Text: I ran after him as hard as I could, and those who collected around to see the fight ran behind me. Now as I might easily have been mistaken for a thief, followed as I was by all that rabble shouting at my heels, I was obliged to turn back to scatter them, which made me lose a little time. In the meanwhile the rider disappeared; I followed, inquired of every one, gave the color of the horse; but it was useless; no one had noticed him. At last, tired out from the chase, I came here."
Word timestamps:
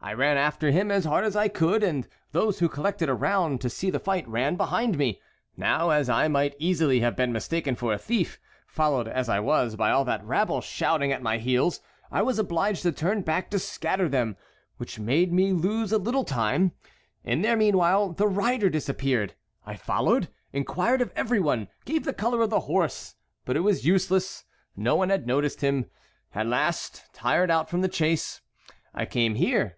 I 0.00 0.12
ran 0.14 0.36
after 0.36 0.70
him 0.70 0.92
as 0.92 1.04
hard 1.04 1.24
as 1.24 1.34
I 1.34 1.48
could, 1.48 1.82
and 1.82 2.06
those 2.30 2.60
who 2.60 2.68
collected 2.68 3.08
around 3.08 3.60
to 3.60 3.68
see 3.68 3.90
the 3.90 3.98
fight 3.98 4.26
ran 4.28 4.54
behind 4.56 4.96
me. 4.96 5.20
Now 5.56 5.90
as 5.90 6.08
I 6.08 6.28
might 6.28 6.54
easily 6.60 7.00
have 7.00 7.16
been 7.16 7.32
mistaken 7.32 7.74
for 7.74 7.92
a 7.92 7.98
thief, 7.98 8.38
followed 8.66 9.08
as 9.08 9.28
I 9.28 9.40
was 9.40 9.74
by 9.74 9.90
all 9.90 10.04
that 10.04 10.24
rabble 10.24 10.60
shouting 10.60 11.10
at 11.10 11.20
my 11.20 11.36
heels, 11.38 11.80
I 12.12 12.22
was 12.22 12.38
obliged 12.38 12.82
to 12.84 12.92
turn 12.92 13.22
back 13.22 13.50
to 13.50 13.58
scatter 13.58 14.08
them, 14.08 14.36
which 14.76 15.00
made 15.00 15.32
me 15.32 15.52
lose 15.52 15.90
a 15.92 15.98
little 15.98 16.24
time. 16.24 16.72
In 17.24 17.42
the 17.42 17.56
meanwhile 17.56 18.12
the 18.12 18.28
rider 18.28 18.70
disappeared; 18.70 19.34
I 19.66 19.74
followed, 19.74 20.28
inquired 20.52 21.02
of 21.02 21.12
every 21.16 21.40
one, 21.40 21.68
gave 21.84 22.04
the 22.04 22.14
color 22.14 22.40
of 22.42 22.50
the 22.50 22.60
horse; 22.60 23.16
but 23.44 23.56
it 23.56 23.60
was 23.60 23.84
useless; 23.84 24.44
no 24.76 24.94
one 24.94 25.10
had 25.10 25.26
noticed 25.26 25.60
him. 25.60 25.86
At 26.34 26.46
last, 26.46 27.12
tired 27.12 27.50
out 27.50 27.68
from 27.68 27.80
the 27.82 27.88
chase, 27.88 28.40
I 28.94 29.04
came 29.04 29.34
here." 29.34 29.74